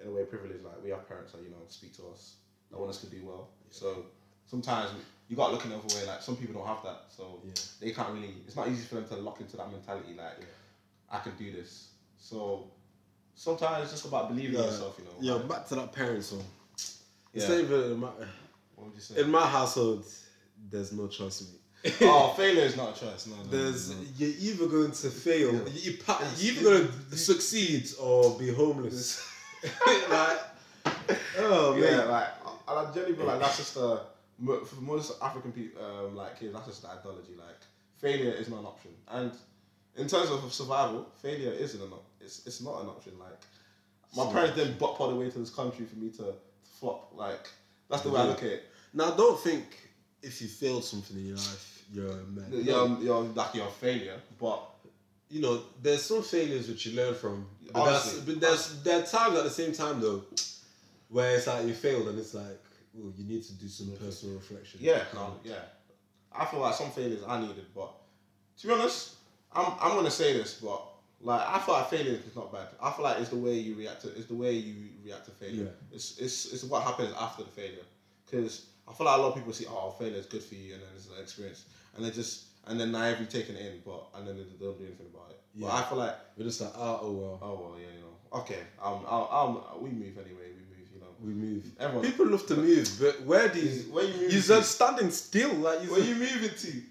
[0.00, 0.64] in a way privileged.
[0.64, 2.36] Like we have parents that you know speak to us
[2.70, 3.48] that want us to do well.
[3.70, 4.06] So
[4.46, 4.90] sometimes
[5.28, 6.06] you gotta look in the other way.
[6.06, 7.52] Like some people don't have that, so Yeah.
[7.80, 8.34] they can't really.
[8.46, 10.14] It's not easy for them to lock into that mentality.
[10.16, 10.46] Like
[11.10, 11.90] I can do this.
[12.16, 12.70] So
[13.38, 14.66] sometimes it's just about believing in Yeah.
[14.66, 14.96] yourself.
[14.98, 15.10] You know.
[15.20, 16.44] Yeah, Like, back to that parent song.
[16.74, 16.98] It's
[17.32, 17.48] Yeah.
[17.48, 18.08] not even in my,
[18.74, 19.20] what would you say?
[19.20, 20.04] in my household.
[20.70, 21.92] There's no choice, mate.
[22.02, 23.26] oh, failure is not a choice.
[23.28, 23.44] No, no.
[23.44, 23.96] There's no.
[24.16, 25.60] you're either going to fail, Yeah.
[25.72, 29.24] you, pa- you're either going to succeed or be homeless.
[30.10, 30.38] like,
[31.38, 32.28] oh man, yeah, like
[32.68, 34.02] I, I generally feel like that's just a
[34.66, 37.34] for most African people, um, like kids, that's just the ideology.
[37.36, 37.56] Like
[38.00, 39.32] failure is not an option, and
[39.96, 43.12] in terms of survival, failure isn't an op- it's it's not an option.
[43.18, 43.38] Like
[44.16, 46.34] my So- parents didn't butt all the way to this country for me to, to
[46.78, 47.10] flop.
[47.14, 47.48] Like
[47.88, 48.64] that's the way I look at it.
[48.94, 49.64] Now, don't think
[50.22, 52.46] if you failed something in your life, you're a man.
[52.50, 54.60] You're, you're like you're a failure, but
[55.30, 57.46] you know, there's some failures which you learn from.
[57.72, 58.34] But, that's, Honestly.
[58.34, 60.22] but there's there are times at the same time though,
[61.08, 62.60] where it's like you failed and it's like,
[62.98, 64.80] oh, you need to do some personal reflection.
[64.82, 65.54] Yeah, no, yeah.
[66.32, 67.90] I feel like some failures I needed, but
[68.60, 69.14] to be honest,
[69.52, 70.82] I'm I'm gonna say this, but
[71.20, 72.68] like I feel like failure is not bad.
[72.80, 75.30] I feel like it's the way you react to it's the way you react to
[75.32, 75.64] failure.
[75.64, 75.94] Yeah.
[75.96, 77.84] It's it's it's what happens after the failure.
[78.24, 80.74] Because I feel like a lot of people see, oh, failure is good for you,
[80.74, 81.64] and then it's an experience,
[81.96, 84.84] and they just and then naively taking it in, but and then they don't do
[84.84, 85.40] anything about it.
[85.54, 85.74] But Yeah.
[85.74, 88.60] I feel like, We're just like, ah, oh well, oh well, yeah, you know, okay,
[88.82, 91.06] um, I'll, I'll, we move anyway, we move, you know.
[91.20, 91.64] we move.
[91.80, 93.70] Everyone, People love to move, but where do you?
[93.92, 95.90] where you moving You're just standing still, like you.
[95.90, 96.82] Where you moving to?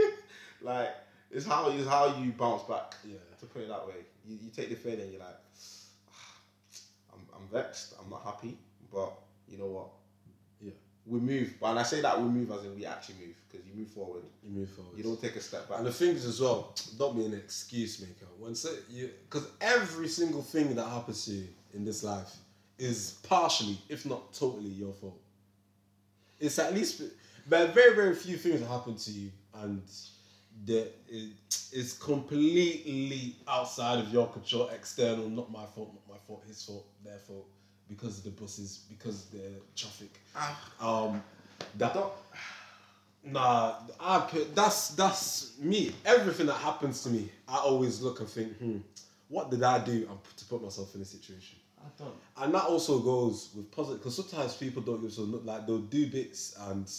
[0.62, 0.90] like
[1.30, 2.94] it's how it's how you bounce back.
[3.04, 3.16] Yeah.
[3.42, 5.34] To put it that way, you, you take the failure and you're like,
[7.12, 7.94] I'm, I'm vexed.
[8.00, 8.56] I'm not happy,
[8.92, 9.12] but
[9.48, 9.88] you know what?
[10.60, 10.70] Yeah.
[11.06, 11.54] we move.
[11.60, 13.88] But and I say that we move as in we actually move because you move
[13.88, 14.22] forward.
[14.44, 14.96] You move forward.
[14.96, 15.78] You don't take a step back.
[15.78, 18.30] And the thing is as well, don't be an excuse maker.
[18.38, 22.36] When say you, because every single thing that happens to you in this life
[22.78, 25.20] is partially, if not totally, your fault.
[26.38, 27.02] It's at least,
[27.48, 29.82] but very very few things that happen to you, and
[30.66, 31.32] that it,
[31.72, 36.86] it's completely outside of your control, external, not my fault, not my fault, his fault,
[37.04, 37.46] their fault,
[37.88, 40.20] because of the buses, because of the traffic.
[40.80, 41.22] Um,
[41.78, 41.96] that
[43.24, 45.92] Nah, I put, that's that's me.
[46.04, 48.78] Everything that happens to me, I always look and think, hmm,
[49.28, 51.58] what did I do to put myself in this situation?
[51.80, 52.14] I don't.
[52.36, 55.78] And that also goes with positive, because sometimes people don't give so look like they'll
[55.78, 56.90] do bits and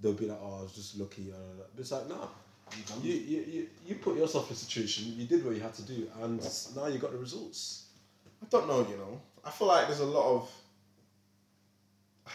[0.00, 1.32] they'll be like, oh, I was just lucky.
[1.74, 2.28] But it's like, nah,
[3.02, 5.82] you, you, you, you put yourself in a situation, you did what you had to
[5.82, 6.40] do, and
[6.76, 7.86] now you got the results.
[8.42, 9.20] I don't know, you know.
[9.44, 10.50] I feel like there's a lot of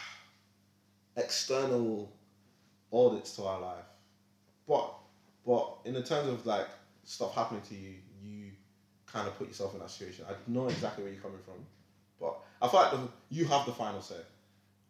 [1.16, 2.12] external
[2.92, 3.84] audits to our life.
[4.66, 4.94] But
[5.46, 6.68] but in the terms of like
[7.04, 8.50] stuff happening to you, you
[9.06, 10.24] kind of put yourself in that situation.
[10.28, 11.54] I know exactly where you're coming from.
[12.20, 14.20] But I feel like the, you have the final say.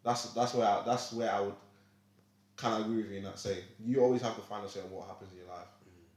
[0.03, 1.55] That's that's where I, that's where I would
[2.61, 3.57] kind of agree with you in that say.
[3.83, 5.67] You always have the final say on what happens in your life.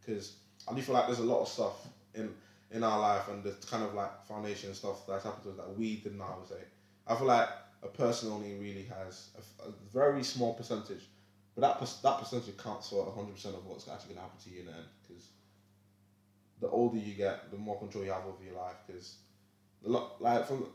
[0.00, 0.37] Because
[0.68, 2.30] I do feel like there's a lot of stuff in
[2.70, 5.78] in our life and the kind of like foundation stuff that's happened to us that
[5.78, 6.64] we did not have a say.
[7.07, 7.48] I feel like
[7.83, 11.02] a person only really has a, a very small percentage,
[11.54, 14.50] but that per, that percentage counts for hundred percent of what's actually gonna happen to
[14.50, 14.87] you in the end.
[15.07, 15.28] Because
[16.61, 18.76] the older you get, the more control you have over your life.
[18.87, 19.16] Because
[20.20, 20.66] like from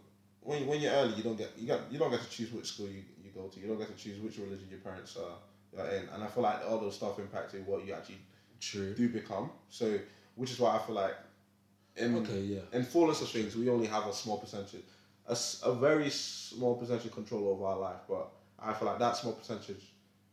[0.42, 2.68] when when you're early, you don't get you get you don't get to choose which
[2.68, 3.60] school you, you go to.
[3.60, 5.36] You don't get to choose which religion your parents are,
[5.78, 6.10] in.
[6.14, 8.20] And I feel like all those stuff impacting what you actually
[8.60, 8.94] True.
[8.94, 9.52] do become.
[9.70, 10.00] So,
[10.36, 11.16] which is why I feel like
[11.96, 12.60] in Okay, yeah.
[12.74, 14.82] in fullness of things, we only have a small percentage,
[15.28, 18.00] a, a very small percentage control over our life.
[18.08, 18.30] But
[18.60, 19.82] I feel like that small percentage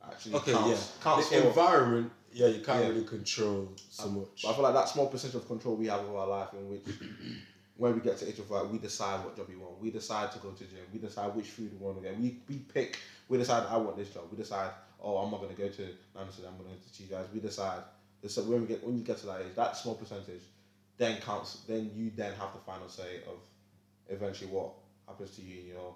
[0.05, 0.68] actually Okay, counts,
[0.99, 1.03] yeah.
[1.03, 1.46] counts the for.
[1.49, 2.88] environment, yeah, you can't Yeah.
[2.90, 4.42] really control so much.
[4.42, 6.68] But I feel like that small percentage of control we have over our life, in
[6.68, 6.83] which
[7.77, 9.81] when we get to age of like, we decide what job we want.
[9.81, 10.79] We decide to go to gym.
[10.92, 12.18] We decide which food we want to get.
[12.18, 12.99] We we pick.
[13.29, 14.25] We decide I want this job.
[14.31, 15.82] We decide oh I'm not gonna go to
[16.14, 16.42] Nancy.
[16.46, 17.26] I'm gonna go to Cheese Guys.
[17.32, 17.82] We decide.
[18.26, 20.42] So when we get when you get to that age, that small percentage
[20.98, 21.59] then counts.
[21.66, 23.38] Then you then have the final say of
[24.09, 24.72] eventually what
[25.06, 25.94] happens to you in your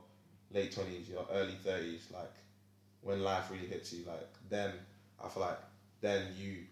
[0.52, 2.32] late twenties, your early thirties, like
[3.02, 4.04] when life really hits you.
[4.06, 4.72] Like then
[5.22, 5.58] I feel like
[6.00, 6.64] then you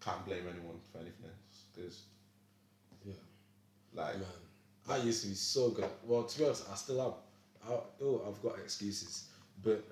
[0.00, 2.02] can't blame anyone for anything else because
[3.04, 3.14] Yeah.
[3.92, 4.26] like Man,
[4.88, 5.88] I used to be so good.
[6.06, 7.12] Well, to be honest, I still am.
[7.66, 9.24] I, oh, I've got excuses,
[9.62, 9.82] but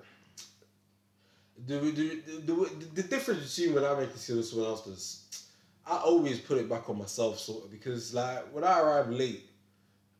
[1.65, 5.45] the the, the, the, difference between when I make a decision and someone else does,
[5.85, 9.45] I always put it back on myself, sort of, because like when I arrive late,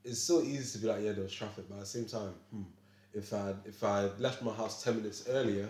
[0.03, 2.33] it's so easy to be like, yeah, there was traffic, but at the same time,
[2.51, 2.63] hmm,
[3.13, 5.69] if I if I left my house ten minutes earlier,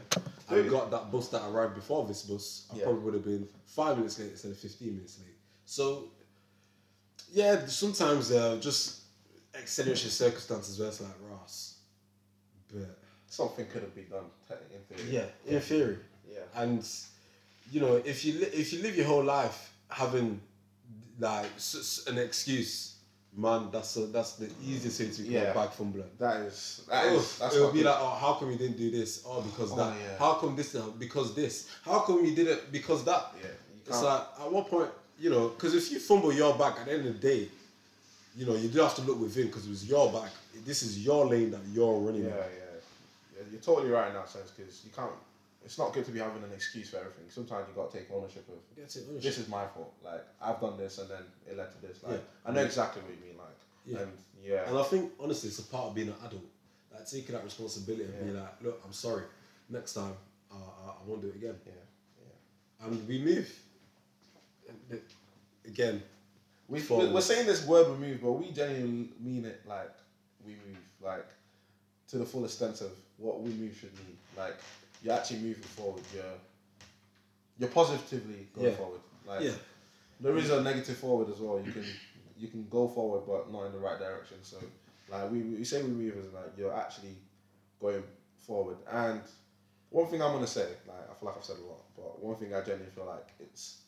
[0.49, 0.71] I Dude.
[0.71, 2.83] got that bus that arrived before this bus, I Yeah.
[2.83, 5.37] probably would have been five minutes late instead of fifteen minutes late.
[5.65, 6.09] So
[7.31, 9.01] yeah, sometimes uh, just
[9.53, 11.79] extenuating circumstances where it's like Ross.
[12.71, 12.97] But
[13.33, 14.25] something could have been done
[14.75, 15.09] in theory.
[15.17, 15.97] yeah, in theory.
[16.31, 16.61] Yeah.
[16.61, 16.87] And
[17.71, 20.39] you know, if you li- if you live your whole life having
[21.19, 22.95] like s- an excuse,
[23.35, 25.51] man, that's a, that's the easiest way to become Yeah.
[25.51, 26.05] a bag fumbler.
[26.19, 28.77] That is that Oh, is that's it'll not be like, oh, how come you didn't
[28.77, 29.23] do this?
[29.25, 29.93] Oh, because Oh, that.
[29.99, 30.17] yeah.
[30.19, 30.73] How come this?
[30.75, 30.87] now?
[31.05, 31.67] Because this.
[31.83, 32.71] How come you did it?
[32.71, 33.23] Because that.
[33.41, 33.47] yeah.
[33.87, 36.93] It's like at what point, you know, because if you fumble your back at the
[36.93, 37.49] end of the day,
[38.35, 40.31] you know, you do have to look within because it was your back.
[40.65, 42.23] This is your lane that you're running.
[42.23, 42.62] yeah, yeah.
[43.51, 45.11] You're totally right in that sense because you can't.
[45.65, 47.23] It's not good to be having an excuse for everything.
[47.29, 49.21] Sometimes you got to take ownership of ownership.
[49.21, 49.93] this is my fault.
[50.03, 52.03] Like I've done this and then it led to this.
[52.03, 52.49] Like Yeah.
[52.49, 53.37] I know exactly what you mean.
[53.37, 53.99] Like Yeah.
[53.99, 54.11] and
[54.43, 56.43] yeah, And I think honestly, it's a part of being an adult,
[56.91, 59.23] like taking that responsibility and being like, look, I'm sorry.
[59.69, 60.13] Next time,
[60.51, 61.55] uh, I, I won't do it again.
[61.65, 61.71] yeah,
[62.19, 62.85] yeah.
[62.87, 63.49] And we move.
[65.65, 66.03] Again,
[66.67, 67.13] We, Forward.
[67.13, 69.91] we're saying this word we move, but we genuinely mean it like
[70.45, 71.25] we move, like
[72.13, 74.15] to the full extent of what we move should mean.
[74.37, 74.55] Like
[75.01, 76.03] you're actually moving forward.
[76.13, 76.37] You're
[77.57, 78.75] you're positively going Yeah.
[78.75, 78.99] forward.
[79.27, 79.51] Like yeah,
[80.19, 81.59] there is a negative forward as well.
[81.59, 81.85] You can
[82.37, 84.37] you can go forward, but not in the right direction.
[84.43, 84.57] So
[85.09, 87.15] like we we say we move as like you're actually
[87.81, 88.03] going
[88.37, 88.77] forward.
[88.91, 89.21] And
[89.89, 92.35] one thing I'm gonna say, like I feel like I've said a lot, but one
[92.35, 93.81] thing I genuinely feel like it's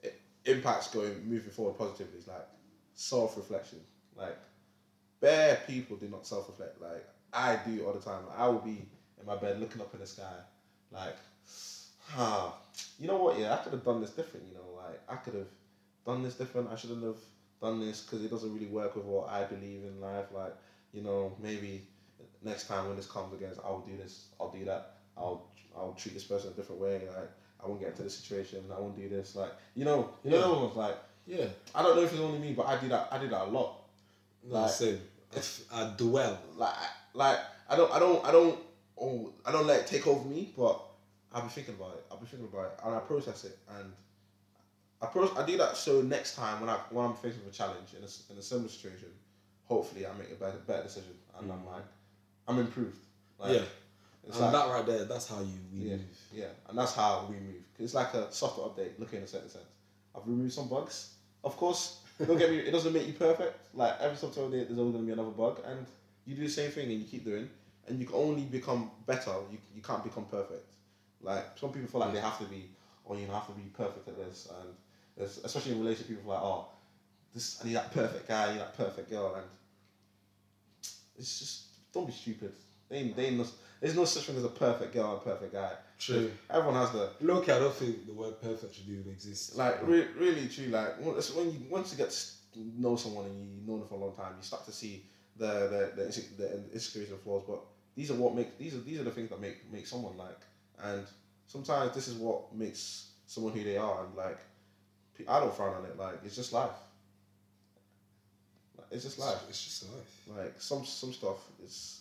[0.00, 2.46] it impacts going moving forward positively is like
[2.94, 3.80] self reflection.
[4.14, 4.38] Like
[5.20, 6.80] bare people do not self reflect.
[6.80, 8.22] Like I do all the time.
[8.36, 8.86] I will be
[9.20, 10.32] in my bed looking up in the sky,
[10.90, 11.16] like,
[12.16, 12.54] ah,
[12.98, 13.38] you know what?
[13.38, 14.46] Yeah, I could have done this different.
[14.48, 15.48] You know, like I could have
[16.06, 16.70] done this different.
[16.72, 17.16] I shouldn't have
[17.60, 20.26] done this because it doesn't really work with what I believe in life.
[20.34, 20.54] Like,
[20.92, 21.86] you know, maybe
[22.42, 24.28] next time when this comes against, I'll do this.
[24.40, 24.94] I'll do that.
[25.16, 27.02] I'll I'll treat this person a different way.
[27.08, 27.30] Like
[27.62, 28.64] I won't get into this situation.
[28.74, 29.36] I won't do this.
[29.36, 30.60] Like you know, you know, Yeah.
[30.62, 31.46] ones, like Yeah.
[31.74, 33.08] I don't know if it's only me, but I do that.
[33.10, 33.80] I do that a lot.
[34.44, 35.00] No, Like- same.
[35.36, 36.38] If I dwell.
[36.56, 36.72] Like
[37.18, 38.58] like I don't I don't I don't
[39.00, 40.80] oh I don't let it take over me, but
[41.32, 42.04] I'll be thinking about it.
[42.10, 43.92] I'll be thinking about it and I process it and.
[45.00, 47.56] I, pro- I do that so next time when I when I'm faced with a
[47.56, 49.06] challenge in a, in a similar situation,
[49.62, 51.72] hopefully I make a better, better decision and I'm mm.
[51.72, 51.84] like
[52.48, 52.98] I'm improved.
[53.38, 53.60] Like, yeah.
[54.26, 56.00] it's And like, that right there, that's how you we yeah, move.
[56.32, 57.62] yeah, and that's how we move.
[57.78, 59.66] it's like a software update, looking in a certain sense.
[60.16, 61.14] I've removed some bugs.
[61.44, 62.58] Of course, don't get me.
[62.58, 63.56] It doesn't make you perfect.
[63.74, 65.86] Like every software update, there's always gonna be another bug, and
[66.28, 67.48] you do the same thing and you keep doing,
[67.88, 69.32] and you can only become better.
[69.50, 70.66] You you can't become perfect.
[71.22, 72.66] Like some people feel like they have to be,
[73.04, 76.42] or you have to be perfect at this, and especially in relationship, people feel like,
[76.42, 76.66] oh,
[77.34, 79.44] this I need that perfect guy, I need that perfect girl, and
[81.18, 81.62] it's just
[81.92, 82.52] don't be stupid.
[82.90, 83.44] They they no,
[83.80, 85.72] there's no such thing as a perfect girl and a perfect guy.
[85.98, 86.30] True.
[86.50, 89.56] Everyone has the Look, I don't think the word perfect should even exist.
[89.56, 90.66] like re- really true.
[90.66, 92.10] Like once when you once you get
[92.54, 95.04] to know someone and you know them for a long time, you start to see
[95.38, 97.44] the the the, the insecurities and flaws.
[97.46, 97.60] But
[97.94, 100.40] these are what make these are these are the things that make make someone like.
[100.82, 101.04] And
[101.46, 104.04] sometimes this is what makes someone who they are.
[104.04, 104.38] And like
[105.28, 105.98] I don't frown on it.
[105.98, 106.70] Like it's just life.
[108.90, 109.42] It's just life.
[109.48, 110.22] It's just life.
[110.38, 112.00] Like some some stuff is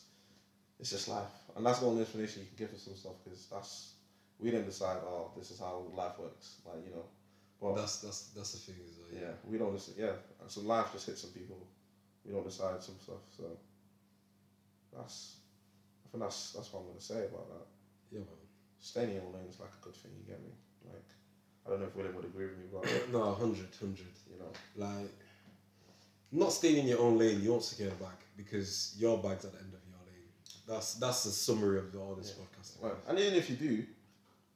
[0.80, 3.48] it's just life, and that's the only explanation you can give for some stuff because
[3.52, 3.94] that's
[4.40, 4.98] we didn't decide.
[5.04, 6.58] Oh, this is how life works.
[6.66, 7.06] Like you know,
[7.60, 9.96] well, That's that's that's the thing is like, yeah, we don't listen.
[9.98, 11.58] Yeah, and so life just hits some people.
[12.28, 13.24] We don't decide some stuff.
[13.36, 13.44] So
[14.96, 15.38] that's
[16.06, 17.66] I think that's that's what I'm gonna say about that.
[18.12, 18.28] yeah, man.
[18.80, 20.12] Staying in your lane is like a good thing.
[20.20, 20.52] You get me?
[20.86, 21.08] Like
[21.66, 24.08] I don't know if William would agree with me, but No, hundred, hundred.
[24.32, 25.12] you know, Like,
[26.32, 29.54] not staying in your own lane, you won't secure a bag because your bag's at
[29.54, 30.30] the end of your lane.
[30.68, 32.82] That's that's the summary of all this podcast.
[32.84, 32.94] Right.
[33.08, 33.74] And even if you do,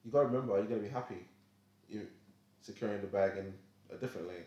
[0.04, 1.26] you gotta remember you're gonna be happy
[1.90, 2.08] you
[2.62, 3.54] securing the bag in
[3.94, 4.46] a different lane.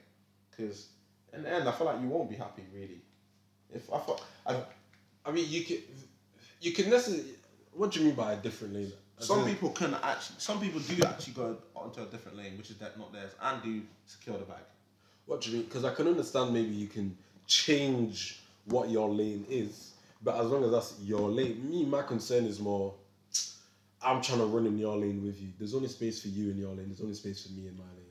[0.50, 0.88] Because
[1.32, 3.02] in the end, I feel like you won't be happy really.
[3.74, 4.62] If I thought, I,
[5.26, 5.78] I mean, you can
[6.60, 7.30] you can necessarily.
[7.72, 8.92] What do you mean by a different lane?
[9.18, 12.56] As some in- people can actually, some people do actually go onto a different lane,
[12.56, 14.58] which is that not theirs, and do secure the bag.
[15.26, 15.66] What do you mean?
[15.66, 20.64] Because I can understand maybe you can change what your lane is, but as long
[20.64, 22.94] as that's your lane, me, my concern is more.
[24.02, 25.48] I'm trying to run in your lane with you.
[25.58, 26.86] There's only space for you in your lane.
[26.88, 28.04] There's only space for me in my lane.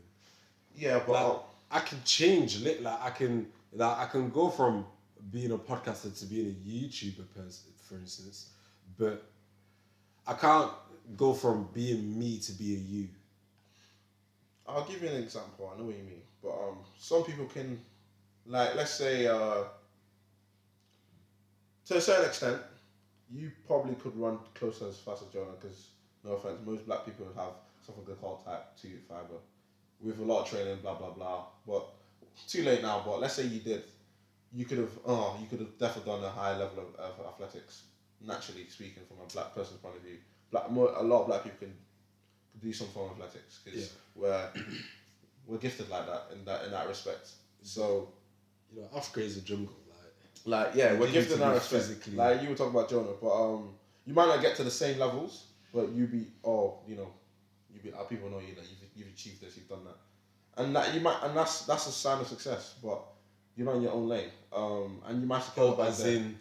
[0.75, 1.37] Yeah, but Like,
[1.71, 2.61] I can change.
[2.63, 4.85] li- Like I can, like I can go from
[5.31, 8.49] being a podcaster to being a YouTuber, person, for instance,
[8.97, 9.23] but
[10.27, 10.71] I can't
[11.17, 13.07] go from being me to being you.
[14.67, 15.71] I'll give you an example.
[15.73, 17.79] I know what you mean, but um, some people can,
[18.45, 19.63] like, let's say, uh,
[21.85, 22.61] to a certain extent,
[23.29, 25.51] you probably could run closer as fast as Jonah.
[25.59, 25.87] Because
[26.23, 27.53] no offense, most black people have
[27.85, 29.39] something they call type two fiber,
[29.99, 31.45] with a lot of training, blah blah blah.
[31.67, 31.85] But
[32.47, 33.03] too late now.
[33.05, 33.83] But let's say you did,
[34.55, 37.83] you could have, oh, you could have definitely done a high level of, of athletics.
[38.25, 40.17] Naturally speaking, from a black person's point of view,
[40.51, 41.73] black more, a lot of black people can
[42.61, 43.87] do some form of athletics because Yeah.
[44.15, 44.49] we're
[45.47, 47.31] we're gifted like that in that in that respect.
[47.61, 48.13] So
[48.73, 49.73] You know, Africa is a jungle.
[50.45, 51.83] Like like yeah, we're gifted in that respect.
[51.83, 53.69] physically- Like you were talking about Jonah, but um,
[54.05, 57.11] you might not get to the same levels, but you be oh you know,
[57.73, 59.97] you be our people know you that you've you've achieved this, you've done that,
[60.63, 63.03] and that you might and that's that's a sign of success, but.
[63.55, 66.15] You're not in your own lane, um, and you might secure the bag as there.
[66.15, 66.39] in,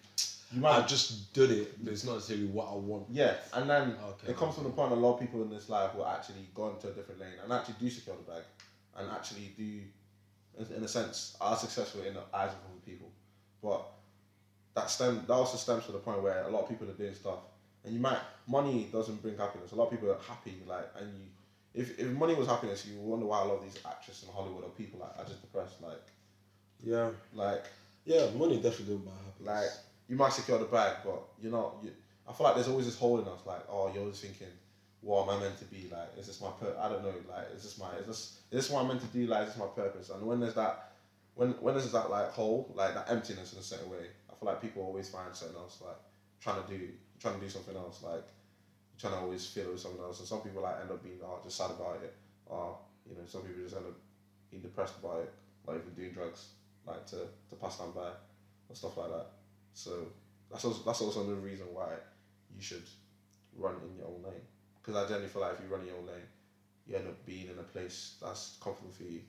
[0.53, 3.07] You I might, just did it, but it's not necessarily what I want.
[3.11, 4.29] yeah, and then Okay.
[4.33, 6.71] it comes from the point a lot of people in this life will actually go
[6.71, 8.43] into a different lane and actually do secure the bag,
[8.97, 9.81] and actually do,
[10.59, 13.11] in, in a sense, are successful in the eyes of other people.
[13.63, 13.83] But
[14.75, 17.15] that stem that also stems from the point where a lot of people are doing
[17.15, 17.41] stuff,
[17.85, 19.73] and you might money doesn't bring happiness.
[19.73, 21.27] A lot of people are happy, like, and you,
[21.75, 24.65] if if money was happiness, you wonder why a lot of these actresses in Hollywood
[24.65, 26.03] or people like are just depressed, like,
[26.83, 27.65] Yeah, like
[28.05, 29.47] yeah, money definitely don't buy happiness.
[29.47, 29.71] like
[30.09, 31.77] you might secure the bag, but you're not.
[31.83, 31.91] You,
[32.29, 33.41] I feel like there's always this hole in us.
[33.47, 34.49] Like, oh, you're always thinking,
[35.01, 35.89] what am I meant to be?
[35.91, 37.15] Like, is this my pur- I don't know.
[37.29, 38.19] Like, is this my is this
[38.51, 39.27] is this what I'm meant to do?
[39.27, 40.11] Like, is this my purpose?
[40.11, 40.93] And when there's that,
[41.35, 44.49] when when there's that like hole, like that emptiness in a certain way, I feel
[44.49, 45.97] like people always find something else, like
[46.41, 46.89] trying to do
[47.21, 48.25] trying to do something else, like
[48.99, 50.19] trying to always fill it with something else.
[50.19, 52.15] And some people like end up being oh, just sad about it,
[52.47, 52.77] or
[53.09, 53.95] you know, some people just end up
[54.51, 55.33] being depressed about it,
[55.67, 56.49] like even doing drugs,
[56.87, 58.11] like to to pass time by
[58.69, 59.27] and stuff like that.
[59.75, 59.91] So
[60.51, 61.89] that's also, that's also another reason why
[62.55, 62.85] you should
[63.57, 64.47] run in your own lane.
[64.81, 66.29] Because I generally feel like if you run in your own lane,
[66.87, 69.21] you end up being in a place that's comfortable for you,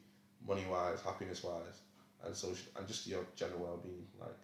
[0.47, 1.83] money wise, happiness wise,
[2.25, 4.07] and social, and just your general well being.
[4.19, 4.39] Like,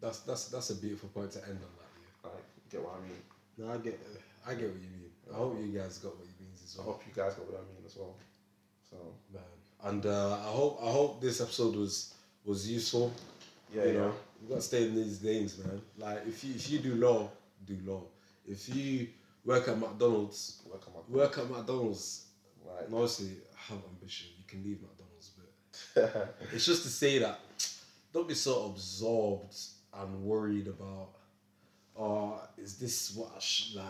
[0.00, 1.90] that's that's that's a beautiful point to end on that.
[1.96, 2.30] Yeah.
[2.30, 3.22] like get what I mean?
[3.58, 3.98] No, I get,
[4.46, 5.10] I get what you mean.
[5.32, 7.60] I hope you guys got what you mean as I hope you guys got what
[7.60, 8.16] I mean as well.
[8.90, 8.96] So
[9.32, 9.59] man.
[9.84, 12.14] And uh, I hope, I hope this episode was
[12.44, 13.12] was useful.
[13.74, 13.98] yeah, you yeah.
[14.00, 15.80] know, you got to stay in these lanes, man.
[15.98, 17.30] Like if you if you do law,
[17.66, 18.02] do law.
[18.46, 19.08] If you
[19.44, 22.26] work at McDonald's, Work on my work at McDonald's.
[22.66, 22.86] like.
[22.86, 24.28] And obviously, have ambition.
[24.38, 27.40] You can leave McDonald's, but it's just to say that
[28.12, 29.54] don't be so absorbed
[29.94, 31.08] and worried about.
[31.96, 33.86] Oh, is this what I should like?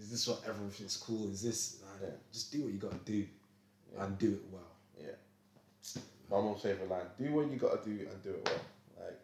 [0.00, 1.30] Is this what everyone thinks cool?
[1.30, 2.02] Is this like?
[2.10, 2.16] Yeah.
[2.32, 3.26] Just do what you got to do,
[3.94, 4.04] Yeah.
[4.04, 4.62] and do it well.
[6.30, 9.20] My mom's favorite line: "Do what you gotta do and do it well." Like.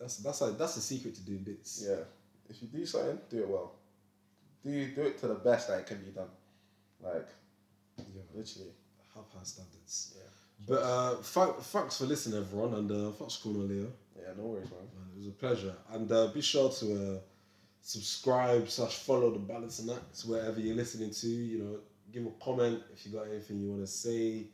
[0.00, 1.84] That's that's like that's the secret to doing bits.
[1.88, 1.96] yeah,
[2.48, 3.72] if you do something, do it well.
[4.62, 6.28] Do do it to the best that it can be done.
[7.00, 7.28] Like,
[7.98, 8.22] Yeah.
[8.34, 8.70] literally.
[9.14, 10.14] Have high standards.
[10.16, 10.30] Yeah.
[10.68, 13.90] But uh, th- thanks for listening, everyone, and uh, thanks for calling Leo.
[14.16, 14.80] Yeah, no worries, man.
[14.94, 17.18] Man, it was a pleasure, and uh, be sure to uh,
[17.80, 21.26] subscribe slash follow the Balance and Acts wherever you're listening to.
[21.28, 21.78] You know,
[22.12, 24.44] give a comment if you got anything you want to say,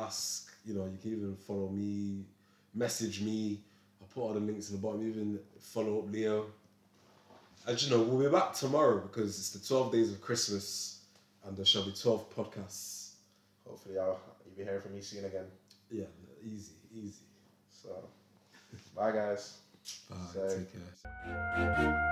[0.00, 0.50] ask.
[0.64, 2.24] You know, you can even follow me,
[2.74, 3.58] message me.
[4.00, 5.06] I'll put all the links in the bottom.
[5.08, 6.46] Even follow up Leo.
[7.66, 11.02] And you know, we'll be back tomorrow because it's the 12 days of Christmas,
[11.44, 13.10] and there shall be 12 podcasts.
[13.68, 15.46] Hopefully, I'll you'll be hearing from me soon again.
[15.90, 16.04] Yeah,
[16.44, 17.22] easy, easy.
[17.70, 17.88] So,
[18.96, 19.58] bye, guys.
[20.10, 20.16] Bye.
[20.32, 22.02] So- Take care.